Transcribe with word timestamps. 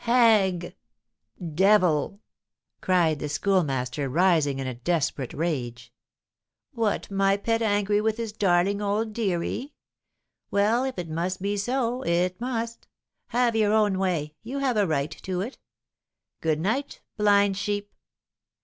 "Hag! 0.05 0.75
devil!" 1.53 2.21
cried 2.81 3.19
the 3.19 3.29
Schoolmaster, 3.29 4.09
rising 4.09 4.57
in 4.57 4.65
a 4.65 4.73
desperate 4.73 5.31
rage. 5.31 5.93
"What, 6.71 7.11
my 7.11 7.37
pet 7.37 7.61
angry 7.61 8.01
with 8.01 8.17
his 8.17 8.31
darling 8.33 8.81
old 8.81 9.13
deary? 9.13 9.75
Well, 10.49 10.83
if 10.85 10.97
it 10.97 11.07
must 11.07 11.39
be 11.39 11.55
so, 11.55 12.01
it 12.01 12.41
must. 12.41 12.87
Have 13.27 13.55
your 13.55 13.73
own 13.73 13.99
way; 13.99 14.33
you 14.41 14.57
have 14.57 14.75
a 14.75 14.87
right 14.87 15.11
to 15.21 15.41
it. 15.41 15.59
Good 16.39 16.59
night, 16.59 17.01
blind 17.15 17.55
sheep!" 17.55 17.93